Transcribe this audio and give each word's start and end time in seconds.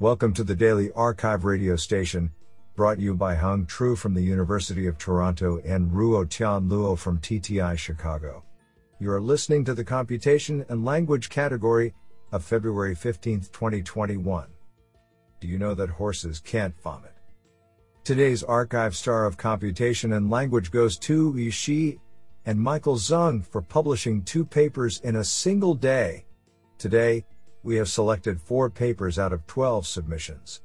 Welcome 0.00 0.34
to 0.34 0.42
the 0.42 0.56
Daily 0.56 0.88
arXiv 0.88 1.44
radio 1.44 1.76
station, 1.76 2.32
brought 2.74 2.98
you 2.98 3.14
by 3.14 3.36
Hung 3.36 3.64
Tru 3.64 3.94
from 3.94 4.12
the 4.12 4.20
University 4.20 4.88
of 4.88 4.98
Toronto 4.98 5.60
and 5.64 5.88
Ruo 5.88 6.28
Tian 6.28 6.68
Luo 6.68 6.98
from 6.98 7.20
TTI 7.20 7.78
Chicago. 7.78 8.42
You 8.98 9.12
are 9.12 9.20
listening 9.20 9.64
to 9.66 9.72
the 9.72 9.84
Computation 9.84 10.66
and 10.68 10.84
Language 10.84 11.28
category 11.28 11.94
of 12.32 12.42
February 12.44 12.96
15, 12.96 13.42
2021. 13.52 14.48
Do 15.40 15.46
you 15.46 15.60
know 15.60 15.74
that 15.74 15.90
horses 15.90 16.40
can't 16.40 16.74
vomit? 16.82 17.14
Today's 18.02 18.42
arXiv 18.42 18.94
star 18.94 19.26
of 19.26 19.36
computation 19.36 20.14
and 20.14 20.28
language 20.28 20.72
goes 20.72 20.98
to 20.98 21.36
Yi 21.36 21.50
Shi 21.50 22.00
and 22.46 22.58
Michael 22.58 22.96
Zung 22.96 23.46
for 23.46 23.62
publishing 23.62 24.24
two 24.24 24.44
papers 24.44 24.98
in 25.04 25.14
a 25.14 25.24
single 25.24 25.76
day. 25.76 26.26
Today, 26.78 27.24
we 27.64 27.76
have 27.76 27.88
selected 27.88 28.40
four 28.40 28.70
papers 28.70 29.18
out 29.18 29.32
of 29.32 29.46
12 29.46 29.86
submissions. 29.86 30.60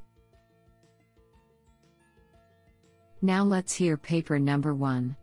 Now 3.22 3.44
let's 3.44 3.73
hear 3.73 3.98
paper 3.98 4.38
number 4.38 4.73
one. 4.76 5.16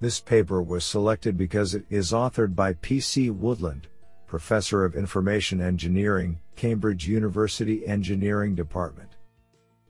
This 0.00 0.20
paper 0.20 0.62
was 0.62 0.84
selected 0.84 1.38
because 1.38 1.74
it 1.74 1.84
is 1.88 2.12
authored 2.12 2.54
by 2.54 2.74
P.C. 2.74 3.30
Woodland, 3.30 3.88
Professor 4.26 4.84
of 4.84 4.94
Information 4.94 5.60
Engineering, 5.60 6.38
Cambridge 6.54 7.08
University 7.08 7.86
Engineering 7.86 8.54
Department. 8.54 9.10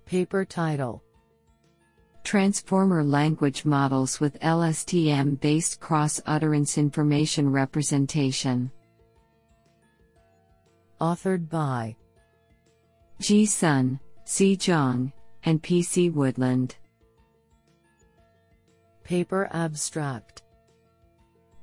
Paper 0.05 0.45
title 0.45 1.03
Transformer 2.23 3.03
Language 3.03 3.65
Models 3.65 4.21
with 4.21 4.41
LSTM 4.41 5.41
based 5.41 5.81
cross 5.81 6.21
utterance 6.27 6.79
information 6.79 7.51
representation. 7.51 8.71
Authored 11.01 11.51
by 11.51 11.95
G. 13.21 13.45
Sun, 13.45 14.01
C. 14.25 14.57
Zhang, 14.57 15.13
and 15.45 15.63
P. 15.63 15.83
C. 15.83 16.09
Woodland. 16.09 16.77
Paper 19.05 19.49
Abstract 19.53 20.43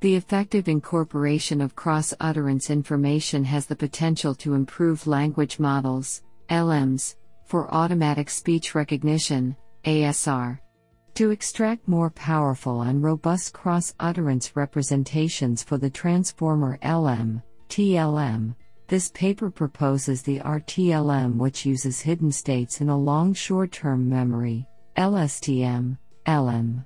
The 0.01 0.15
effective 0.15 0.67
incorporation 0.67 1.61
of 1.61 1.75
cross 1.75 2.13
utterance 2.19 2.69
information 2.69 3.43
has 3.43 3.65
the 3.65 3.75
potential 3.75 4.35
to 4.35 4.53
improve 4.53 5.07
language 5.07 5.59
models, 5.59 6.21
LMs, 6.49 7.15
for 7.45 7.73
automatic 7.73 8.29
speech 8.29 8.75
recognition, 8.75 9.55
ASR. 9.85 10.59
To 11.15 11.31
extract 11.31 11.87
more 11.87 12.11
powerful 12.11 12.83
and 12.83 13.01
robust 13.01 13.51
cross 13.53 13.95
utterance 13.99 14.55
representations 14.55 15.63
for 15.63 15.77
the 15.77 15.89
transformer 15.89 16.77
LM, 16.83 17.41
TLM, 17.69 18.55
this 18.93 19.09
paper 19.09 19.49
proposes 19.49 20.21
the 20.21 20.37
RTLM, 20.41 21.37
which 21.37 21.65
uses 21.65 21.99
hidden 21.99 22.31
states 22.31 22.79
in 22.79 22.89
a 22.89 22.95
long 22.95 23.33
short 23.33 23.71
term 23.71 24.07
memory, 24.07 24.67
LSTM, 24.95 25.97
LM. 26.27 26.85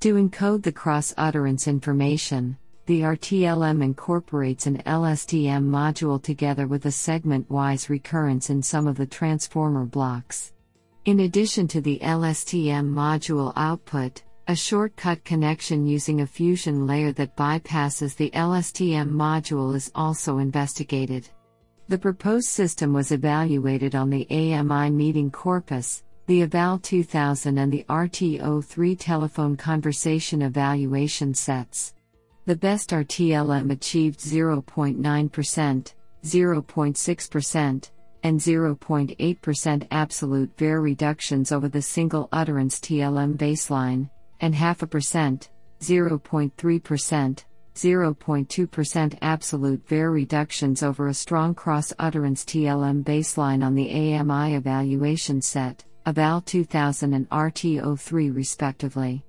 To 0.00 0.14
encode 0.14 0.64
the 0.64 0.72
cross 0.72 1.14
utterance 1.16 1.68
information, 1.68 2.58
the 2.86 3.02
RTLM 3.02 3.84
incorporates 3.84 4.66
an 4.66 4.78
LSTM 4.78 5.62
module 5.70 6.20
together 6.20 6.66
with 6.66 6.86
a 6.86 6.90
segment 6.90 7.48
wise 7.48 7.88
recurrence 7.88 8.50
in 8.50 8.60
some 8.60 8.88
of 8.88 8.96
the 8.96 9.06
transformer 9.06 9.84
blocks. 9.84 10.54
In 11.04 11.20
addition 11.20 11.68
to 11.68 11.80
the 11.80 12.00
LSTM 12.02 12.92
module 12.92 13.52
output, 13.54 14.24
a 14.48 14.56
shortcut 14.56 15.22
connection 15.22 15.86
using 15.86 16.20
a 16.20 16.26
fusion 16.26 16.84
layer 16.84 17.12
that 17.12 17.36
bypasses 17.36 18.16
the 18.16 18.30
LSTM 18.30 19.12
module 19.12 19.72
is 19.76 19.92
also 19.94 20.38
investigated. 20.38 21.30
The 21.86 21.98
proposed 21.98 22.48
system 22.48 22.94
was 22.94 23.12
evaluated 23.12 23.94
on 23.94 24.08
the 24.08 24.26
AMI 24.30 24.88
meeting 24.90 25.30
corpus, 25.30 26.02
the 26.26 26.40
EVAL 26.40 26.78
2000 26.78 27.58
and 27.58 27.70
the 27.70 27.84
RT03 27.90 28.96
telephone 28.98 29.54
conversation 29.54 30.40
evaluation 30.40 31.34
sets. 31.34 31.92
The 32.46 32.56
best 32.56 32.88
RTLM 32.88 33.70
achieved 33.70 34.18
0.9%, 34.18 35.94
0.6%, 36.24 37.90
and 38.22 38.40
0.8% 38.40 39.86
absolute 39.90 40.50
WER 40.58 40.80
reductions 40.80 41.52
over 41.52 41.68
the 41.68 41.82
single 41.82 42.30
utterance 42.32 42.80
TLM 42.80 43.36
baseline, 43.36 44.08
and 44.40 44.54
half 44.54 44.80
a 44.80 44.86
percent, 44.86 45.50
0.3%, 45.80 47.44
0.2% 47.74 49.18
absolute 49.20 49.82
WER 49.90 50.10
reductions 50.10 50.82
over 50.82 51.08
a 51.08 51.14
strong 51.14 51.54
cross 51.54 51.92
utterance 51.98 52.44
TLM 52.44 53.02
baseline 53.02 53.64
on 53.64 53.74
the 53.74 53.90
AMI 53.90 54.54
evaluation 54.54 55.42
set, 55.42 55.84
EVAL 56.06 56.42
2000 56.42 57.14
and 57.14 57.28
RT03 57.30 58.34
respectively. 58.34 59.24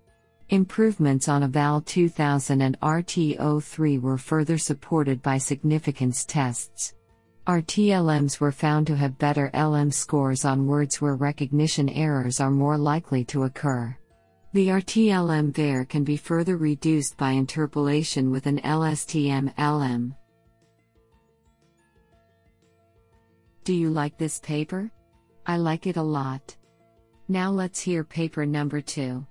Improvements 0.50 1.28
on 1.28 1.42
EVAL 1.42 1.82
2000 1.82 2.62
and 2.62 2.80
RT03 2.82 4.00
were 4.00 4.18
further 4.18 4.60
supported 4.60 5.24
by 5.24 5.40
significance 5.40 6.24
tests. 6.24 6.94
RTLMs 7.48 8.40
were 8.40 8.52
found 8.52 8.86
to 8.88 8.96
have 8.96 9.18
better 9.18 9.50
LM 9.56 9.92
scores 9.92 10.46
on 10.46 10.68
words 10.68 11.02
where 11.02 11.16
recognition 11.16 11.90
errors 11.90 12.40
are 12.40 12.52
more 12.52 12.78
likely 12.78 13.24
to 13.26 13.44
occur. 13.44 13.96
The 14.56 14.70
RTLM 14.70 15.54
there 15.54 15.84
can 15.84 16.06
be 16.06 16.16
further 16.16 16.56
reduced 16.56 17.18
by 17.18 17.32
interpolation 17.32 18.32
with 18.32 18.46
an 18.46 18.62
LSTM 18.62 19.52
LM. 19.58 20.16
Do 23.66 23.74
you 23.74 23.90
like 23.90 24.18
this 24.18 24.40
paper? 24.40 24.90
I 25.46 25.58
like 25.58 25.88
it 25.88 25.98
a 25.98 26.02
lot. 26.02 26.56
Now 27.28 27.52
let's 27.52 27.82
hear 27.82 28.06
paper 28.06 28.46
number 28.46 28.80
2. 28.80 29.28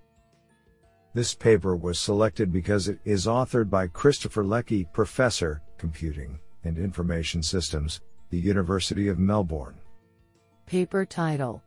This 1.15 1.35
paper 1.35 1.75
was 1.75 1.99
selected 1.99 2.53
because 2.53 2.89
it 2.89 2.99
is 3.07 3.25
authored 3.25 3.71
by 3.71 3.87
Christopher 3.87 4.45
Leckie, 4.45 4.87
Professor, 4.93 5.63
Computing 5.79 6.39
and 6.65 6.77
Information 6.77 7.43
Systems, 7.43 8.03
the 8.29 8.39
University 8.39 9.09
of 9.09 9.19
Melbourne. 9.19 9.81
Paper 10.67 11.07
title 11.07 11.63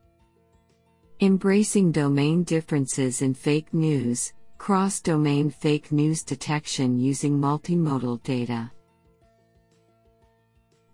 Embracing 1.20 1.90
Domain 1.90 2.44
Differences 2.44 3.22
in 3.22 3.34
Fake 3.34 3.74
News 3.74 4.32
Cross 4.56 5.00
Domain 5.00 5.50
Fake 5.50 5.90
News 5.90 6.22
Detection 6.22 7.00
Using 7.00 7.36
Multimodal 7.36 8.22
Data. 8.22 8.70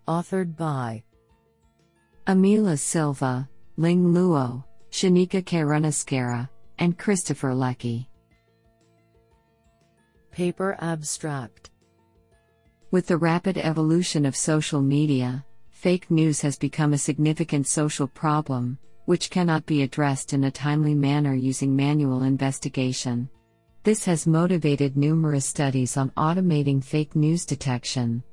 Authored 0.07 0.57
by 0.57 1.03
Amila 2.25 2.75
Silva, 2.79 3.47
Ling 3.77 4.15
Luo, 4.15 4.63
Shanika 4.89 5.43
Karunasekera, 5.43 6.49
and 6.79 6.97
Christopher 6.97 7.53
Leckie. 7.53 8.09
Paper 10.31 10.75
Abstract 10.79 11.69
With 12.89 13.05
the 13.05 13.17
rapid 13.17 13.59
evolution 13.59 14.25
of 14.25 14.35
social 14.35 14.81
media, 14.81 15.45
fake 15.69 16.09
news 16.09 16.41
has 16.41 16.57
become 16.57 16.93
a 16.93 16.97
significant 16.97 17.67
social 17.67 18.07
problem, 18.07 18.79
which 19.05 19.29
cannot 19.29 19.65
be 19.65 19.81
addressed 19.81 20.33
in 20.33 20.43
a 20.43 20.51
timely 20.51 20.93
manner 20.93 21.33
using 21.33 21.75
manual 21.75 22.23
investigation. 22.23 23.29
This 23.83 24.03
has 24.05 24.27
motivated 24.27 24.97
numerous 24.97 25.45
studies 25.45 25.95
on 25.95 26.09
automating 26.11 26.83
fake 26.83 27.15
news 27.15 27.45
detection. 27.45 28.23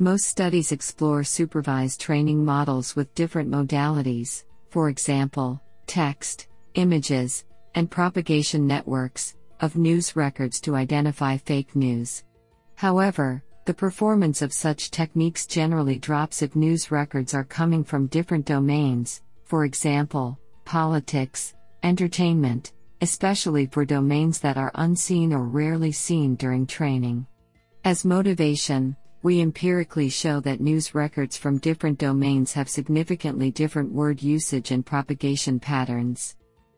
Most 0.00 0.26
studies 0.26 0.72
explore 0.72 1.24
supervised 1.24 2.00
training 2.00 2.44
models 2.44 2.96
with 2.96 3.14
different 3.14 3.50
modalities, 3.50 4.44
for 4.70 4.88
example, 4.88 5.62
text, 5.86 6.48
images, 6.74 7.44
and 7.74 7.90
propagation 7.90 8.66
networks, 8.66 9.36
of 9.60 9.76
news 9.76 10.16
records 10.16 10.60
to 10.60 10.76
identify 10.76 11.36
fake 11.36 11.74
news. 11.74 12.24
However, 12.74 13.42
the 13.64 13.74
performance 13.74 14.40
of 14.40 14.52
such 14.52 14.90
techniques 14.90 15.46
generally 15.46 15.98
drops 15.98 16.42
if 16.42 16.56
news 16.56 16.90
records 16.90 17.34
are 17.34 17.44
coming 17.44 17.84
from 17.84 18.06
different 18.06 18.46
domains, 18.46 19.22
for 19.48 19.64
example, 19.64 20.38
politics, 20.66 21.54
entertainment, 21.82 22.74
especially 23.00 23.64
for 23.64 23.84
domains 23.84 24.40
that 24.40 24.58
are 24.58 24.70
unseen 24.74 25.32
or 25.32 25.44
rarely 25.44 25.90
seen 25.90 26.34
during 26.34 26.66
training. 26.66 27.26
As 27.84 28.04
motivation, 28.04 28.94
we 29.22 29.40
empirically 29.40 30.10
show 30.10 30.38
that 30.40 30.60
news 30.60 30.94
records 30.94 31.38
from 31.38 31.58
different 31.58 31.98
domains 31.98 32.52
have 32.52 32.68
significantly 32.68 33.50
different 33.50 33.90
word 33.90 34.22
usage 34.22 34.70
and 34.70 34.84
propagation 34.84 35.58
patterns. 35.58 36.36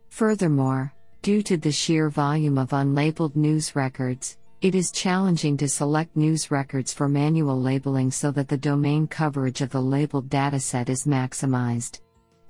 Furthermore, 0.09 0.95
due 1.23 1.43
to 1.43 1.57
the 1.57 1.73
sheer 1.73 2.09
volume 2.09 2.57
of 2.57 2.71
unlabeled 2.71 3.35
news 3.35 3.75
records, 3.75 4.39
it 4.61 4.77
is 4.77 4.93
challenging 4.93 5.57
to 5.57 5.69
select 5.69 6.17
news 6.17 6.53
records 6.53 6.93
for 6.93 7.09
manual 7.09 7.61
labeling 7.61 8.13
so 8.13 8.31
that 8.31 8.47
the 8.47 8.57
domain 8.57 9.09
coverage 9.09 9.61
of 9.61 9.71
the 9.71 9.81
labeled 9.81 10.29
dataset 10.29 10.89
is 10.89 11.05
maximized. 11.05 12.01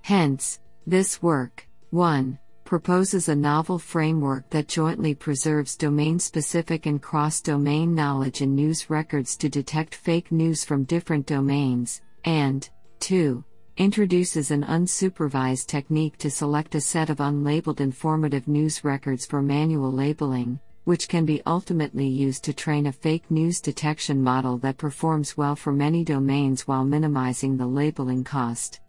Hence, 0.03 0.61
this 0.87 1.23
work, 1.23 1.67
1. 1.91 2.39
proposes 2.65 3.29
a 3.29 3.35
novel 3.35 3.79
framework 3.79 4.49
that 4.51 4.69
jointly 4.69 5.15
preserves 5.15 5.77
domain 5.77 6.19
specific 6.19 6.87
and 6.87 7.01
cross 7.03 7.41
domain 7.41 7.95
knowledge 7.95 8.43
in 8.43 8.55
news 8.55 8.91
records 8.91 9.37
to 9.37 9.49
detect 9.49 9.95
fake 9.95 10.33
news 10.33 10.65
from 10.65 10.85
different 10.85 11.27
domains, 11.27 12.01
and 12.25 12.71
2. 13.01 13.45
introduces 13.77 14.51
an 14.51 14.65
unsupervised 14.65 15.67
technique 15.67 16.17
to 16.19 16.31
select 16.31 16.75
a 16.75 16.81
set 16.81 17.11
of 17.11 17.19
unlabeled 17.19 17.81
informative 17.81 18.49
news 18.49 18.85
records 18.85 19.27
for 19.27 19.43
manual 19.43 19.93
labeling, 19.93 20.59
which 20.85 21.09
can 21.09 21.25
be 21.25 21.43
ultimately 21.47 22.07
used 22.07 22.43
to 22.45 22.53
train 22.53 22.87
a 22.87 22.93
fake 22.93 23.31
news 23.31 23.61
detection 23.61 24.23
model 24.23 24.59
that 24.59 24.77
performs 24.77 25.37
well 25.37 25.55
for 25.55 25.73
many 25.73 26.05
domains 26.05 26.67
while 26.67 26.85
minimizing 26.85 27.57
the 27.57 27.67
labeling 27.67 28.25
cost. 28.25 28.81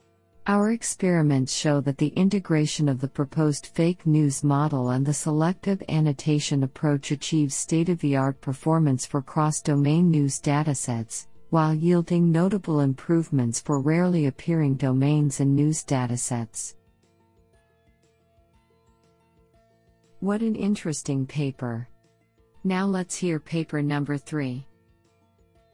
Our 0.47 0.71
experiments 0.71 1.53
show 1.53 1.81
that 1.81 1.99
the 1.99 2.07
integration 2.07 2.89
of 2.89 2.99
the 2.99 3.07
proposed 3.07 3.67
fake 3.67 4.07
news 4.07 4.43
model 4.43 4.89
and 4.89 5.05
the 5.05 5.13
selective 5.13 5.83
annotation 5.87 6.63
approach 6.63 7.11
achieves 7.11 7.53
state 7.53 7.89
of 7.89 7.99
the 7.99 8.15
art 8.15 8.41
performance 8.41 9.05
for 9.05 9.21
cross 9.21 9.61
domain 9.61 10.09
news 10.09 10.41
datasets, 10.41 11.27
while 11.51 11.75
yielding 11.75 12.31
notable 12.31 12.79
improvements 12.79 13.59
for 13.59 13.79
rarely 13.79 14.25
appearing 14.25 14.75
domains 14.75 15.41
and 15.41 15.55
news 15.55 15.83
datasets. 15.83 16.73
What 20.21 20.41
an 20.41 20.55
interesting 20.55 21.27
paper! 21.27 21.87
Now 22.63 22.87
let's 22.87 23.15
hear 23.15 23.39
paper 23.39 23.83
number 23.83 24.17
3. 24.17 24.65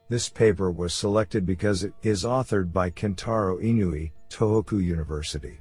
This 0.09 0.27
paper 0.27 0.71
was 0.71 0.93
selected 0.93 1.45
because 1.45 1.85
it 1.85 1.93
is 2.03 2.25
authored 2.25 2.73
by 2.73 2.89
Kentaro 2.89 3.61
Inui, 3.61 4.11
Tohoku 4.29 4.83
University. 4.83 5.59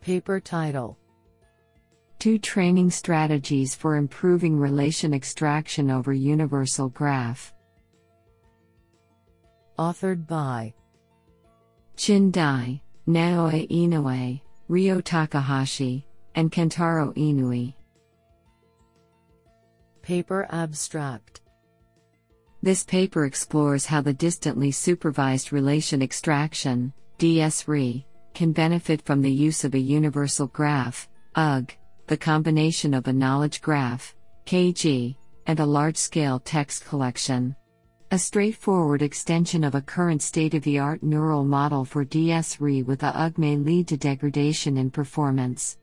Paper 0.00 0.40
title 0.40 0.98
Two 2.18 2.38
Training 2.38 2.90
Strategies 2.90 3.74
for 3.74 3.96
Improving 3.96 4.58
Relation 4.58 5.12
Extraction 5.12 5.90
over 5.90 6.12
Universal 6.12 6.88
Graph. 6.90 7.52
Authored 9.78 10.26
by 10.26 10.72
Qin 11.96 12.32
Dai, 12.32 12.80
Naoya 13.06 13.68
Inoue, 13.70 14.40
Ryo 14.68 15.00
Takahashi, 15.00 16.06
and 16.34 16.50
Kentaro 16.50 17.14
Inui. 17.16 17.74
Paper 20.02 20.46
Abstract 20.50 21.40
This 22.62 22.84
paper 22.84 23.24
explores 23.24 23.86
how 23.86 24.00
the 24.00 24.12
distantly 24.12 24.70
supervised 24.70 25.52
relation 25.52 26.00
extraction, 26.00 26.92
DSRE, 27.18 28.04
can 28.34 28.52
benefit 28.52 29.02
from 29.02 29.22
the 29.22 29.32
use 29.32 29.64
of 29.64 29.74
a 29.74 29.78
universal 29.78 30.46
graph, 30.48 31.08
UG, 31.34 31.72
the 32.06 32.16
combination 32.16 32.92
of 32.92 33.08
a 33.08 33.12
knowledge 33.12 33.62
graph, 33.62 34.14
KG, 34.44 35.16
and 35.46 35.60
a 35.60 35.66
large 35.66 35.96
scale 35.96 36.38
text 36.38 36.84
collection. 36.84 37.56
A 38.10 38.18
straightforward 38.18 39.02
extension 39.02 39.64
of 39.64 39.74
a 39.74 39.80
current 39.80 40.22
state 40.22 40.54
of 40.54 40.62
the 40.62 40.78
art 40.78 41.02
neural 41.02 41.44
model 41.44 41.84
for 41.84 42.04
DSRE 42.04 42.84
with 42.84 43.02
a 43.02 43.16
UG 43.18 43.38
may 43.38 43.56
lead 43.56 43.88
to 43.88 43.96
degradation 43.96 44.76
in 44.76 44.90
performance. 44.90 45.78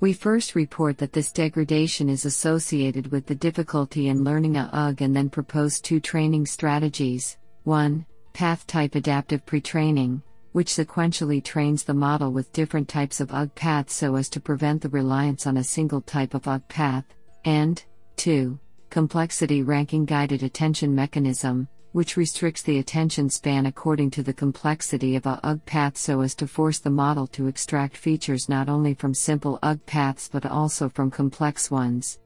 We 0.00 0.12
first 0.12 0.54
report 0.54 0.98
that 0.98 1.12
this 1.12 1.32
degradation 1.32 2.08
is 2.08 2.24
associated 2.24 3.12
with 3.12 3.26
the 3.26 3.34
difficulty 3.34 4.08
in 4.08 4.24
learning 4.24 4.56
a 4.56 4.70
UG 4.72 5.02
and 5.02 5.14
then 5.14 5.28
propose 5.28 5.80
two 5.80 6.00
training 6.00 6.46
strategies. 6.46 7.36
1. 7.64 8.06
Path 8.32 8.66
type 8.66 8.94
adaptive 8.94 9.44
pre-training, 9.44 10.22
which 10.52 10.68
sequentially 10.68 11.42
trains 11.42 11.84
the 11.84 11.94
model 11.94 12.32
with 12.32 12.52
different 12.52 12.88
types 12.88 13.20
of 13.20 13.32
UG 13.32 13.54
paths 13.54 13.94
so 13.94 14.16
as 14.16 14.28
to 14.28 14.40
prevent 14.40 14.82
the 14.82 14.88
reliance 14.88 15.46
on 15.46 15.56
a 15.56 15.64
single 15.64 16.00
type 16.00 16.34
of 16.34 16.48
UG 16.48 16.68
path, 16.68 17.04
and 17.44 17.82
2. 18.16 18.58
Complexity 18.90 19.62
ranking 19.62 20.04
guided 20.04 20.42
attention 20.42 20.94
mechanism, 20.94 21.68
which 21.92 22.16
restricts 22.16 22.62
the 22.62 22.78
attention 22.78 23.30
span 23.30 23.66
according 23.66 24.10
to 24.10 24.22
the 24.22 24.32
complexity 24.32 25.16
of 25.16 25.26
a 25.26 25.40
UG 25.44 25.64
path 25.66 25.96
so 25.96 26.20
as 26.20 26.34
to 26.34 26.46
force 26.46 26.78
the 26.78 26.90
model 26.90 27.26
to 27.26 27.46
extract 27.46 27.96
features 27.96 28.48
not 28.48 28.68
only 28.68 28.94
from 28.94 29.14
simple 29.14 29.58
UG 29.62 29.84
paths 29.86 30.28
but 30.30 30.46
also 30.46 30.88
from 30.88 31.10
complex 31.10 31.70
ones. 31.70 32.18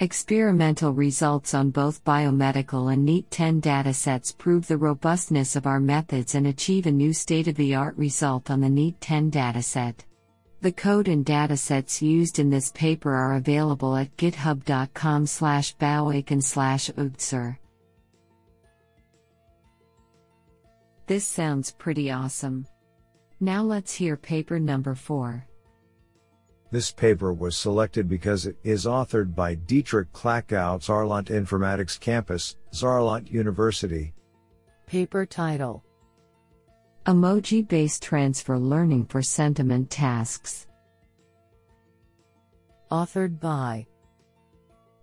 Experimental 0.00 0.92
results 0.92 1.54
on 1.54 1.70
both 1.70 2.04
biomedical 2.04 2.92
and 2.92 3.08
NYT 3.08 3.24
10 3.30 3.62
datasets 3.62 4.36
prove 4.36 4.66
the 4.66 4.76
robustness 4.76 5.56
of 5.56 5.66
our 5.66 5.80
methods 5.80 6.34
and 6.34 6.48
achieve 6.48 6.84
a 6.84 6.90
new 6.92 7.14
state 7.14 7.48
of 7.48 7.54
the 7.54 7.74
art 7.74 7.96
result 7.96 8.50
on 8.50 8.60
the 8.60 8.68
NYT 8.68 8.96
10 9.00 9.30
dataset. 9.30 9.94
The 10.60 10.72
code 10.72 11.08
and 11.08 11.24
datasets 11.24 12.02
used 12.02 12.38
in 12.38 12.50
this 12.50 12.70
paper 12.72 13.14
are 13.14 13.36
available 13.36 13.96
at 13.96 14.14
github.com 14.18 15.26
slash 15.26 15.74
slash 16.42 16.90
This 21.06 21.24
sounds 21.24 21.70
pretty 21.70 22.10
awesome. 22.10 22.66
Now 23.40 23.62
let's 23.62 23.94
hear 23.94 24.18
paper 24.18 24.60
number 24.60 24.94
4. 24.94 25.46
This 26.70 26.90
paper 26.90 27.32
was 27.32 27.56
selected 27.56 28.08
because 28.08 28.46
it 28.46 28.56
is 28.64 28.86
authored 28.86 29.34
by 29.34 29.54
Dietrich 29.54 30.12
Klakow, 30.12 30.80
Saarland 30.80 31.26
Informatics 31.26 31.98
Campus, 31.98 32.56
Saarland 32.72 33.30
University. 33.30 34.12
Paper 34.86 35.24
title 35.26 35.84
Emoji 37.06 37.66
based 37.66 38.02
transfer 38.02 38.58
learning 38.58 39.06
for 39.06 39.22
sentiment 39.22 39.90
tasks. 39.90 40.66
Authored 42.90 43.38
by 43.38 43.86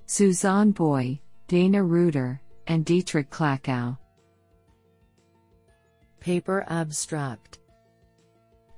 Susann 0.06 0.74
Boy, 0.74 1.20
Dana 1.48 1.82
Ruiter, 1.82 2.42
and 2.68 2.84
Dietrich 2.84 3.30
Klakow. 3.30 3.98
Paper 6.20 6.66
Abstract 6.68 7.60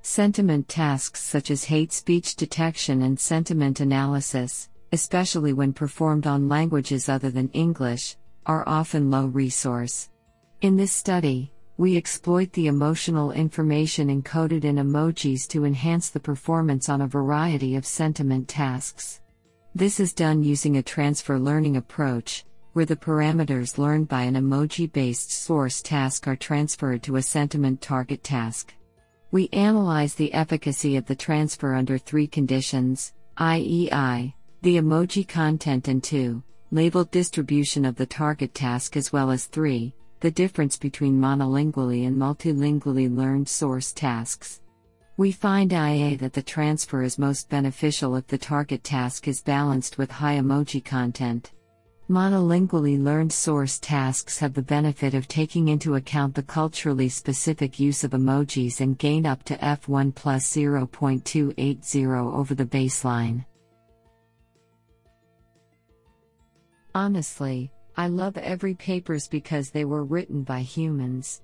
Sentiment 0.08 0.68
tasks 0.70 1.20
such 1.20 1.50
as 1.50 1.64
hate 1.64 1.92
speech 1.92 2.36
detection 2.36 3.02
and 3.02 3.20
sentiment 3.20 3.80
analysis, 3.80 4.70
especially 4.92 5.52
when 5.52 5.74
performed 5.74 6.28
on 6.28 6.48
languages 6.48 7.10
other 7.10 7.32
than 7.32 7.50
English, 7.50 8.16
are 8.46 8.64
often 8.68 9.10
low 9.10 9.26
resource. 9.26 10.12
In 10.62 10.78
this 10.78 10.92
study, 10.92 11.52
we 11.78 11.98
exploit 11.98 12.54
the 12.54 12.68
emotional 12.68 13.32
information 13.32 14.10
encoded 14.10 14.64
in 14.64 14.76
emojis 14.76 15.48
to 15.48 15.66
enhance 15.66 16.12
the 16.12 16.20
performance 16.20 16.88
on 16.88 17.02
a 17.02 17.08
variety 17.08 17.76
of 17.76 17.84
sentiment 17.84 18.48
tasks. 18.48 19.22
This 19.74 20.00
is 20.00 20.14
done 20.14 20.44
using 20.44 20.78
a 20.78 20.84
transfer 20.84 21.40
learning 21.40 21.78
approach, 21.78 22.46
where 22.74 22.86
the 22.86 22.96
parameters 22.96 23.80
learned 23.80 24.08
by 24.08 24.22
an 24.22 24.36
emoji 24.36 24.90
based 24.90 25.32
source 25.32 25.82
task 25.82 26.28
are 26.28 26.36
transferred 26.36 27.02
to 27.02 27.16
a 27.16 27.24
sentiment 27.24 27.82
target 27.82 28.24
task. 28.24 28.76
We 29.36 29.50
analyze 29.52 30.16
the 30.16 30.34
efficacy 30.34 30.96
of 30.96 31.08
the 31.08 31.14
transfer 31.14 31.76
under 31.76 31.98
three 31.98 32.26
conditions 32.26 33.12
IEI, 33.38 34.34
the 34.62 34.78
emoji 34.78 35.28
content, 35.28 35.90
and 35.90 36.02
2, 36.02 36.42
labeled 36.72 37.12
distribution 37.12 37.84
of 37.84 37.98
the 37.98 38.06
target 38.06 38.54
task, 38.54 38.96
as 38.96 39.12
well 39.12 39.32
as 39.32 39.48
3, 39.48 39.94
the 40.22 40.32
difference 40.32 40.78
between 40.78 41.20
monolingually 41.20 42.08
and 42.08 42.16
multilingually 42.16 43.14
learned 43.14 43.50
source 43.50 43.92
tasks. 43.92 44.62
We 45.18 45.34
find 45.34 45.74
IA 45.74 46.16
that 46.20 46.32
the 46.32 46.42
transfer 46.42 47.04
is 47.04 47.20
most 47.20 47.50
beneficial 47.50 48.16
if 48.16 48.28
the 48.28 48.38
target 48.38 48.86
task 48.86 49.28
is 49.28 49.42
balanced 49.42 49.98
with 49.98 50.12
high 50.12 50.38
emoji 50.38 50.82
content. 50.82 51.52
Monolingually 52.08 53.04
learned 53.04 53.34
source 53.34 53.80
tasks 53.80 54.38
have 54.38 54.54
the 54.54 54.62
benefit 54.62 55.16
of 55.16 55.28
taking 55.28 55.70
into 55.70 55.96
account 55.96 56.36
the 56.36 56.44
culturally 56.44 57.10
specific 57.10 57.80
use 57.80 58.04
of 58.04 58.12
emojis 58.12 58.80
and 58.80 59.00
gain 59.00 59.26
up 59.26 59.42
to 59.42 59.58
F1 59.58 60.14
plus 60.14 60.48
0.280 60.56 62.32
over 62.32 62.54
the 62.54 62.66
baseline. 62.66 63.44
Honestly, 66.94 67.72
I 67.98 68.08
love 68.08 68.38
every 68.38 68.76
papers 68.76 69.28
because 69.28 69.72
they 69.72 69.86
were 69.86 70.04
written 70.04 70.44
by 70.44 70.60
humans. 70.60 71.42